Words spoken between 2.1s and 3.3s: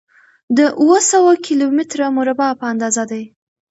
مربع په اندازه دی.